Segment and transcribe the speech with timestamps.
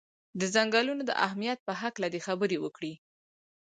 [0.39, 2.93] د څنګلونو د اهمیت په هکله دې خبرې وکړي.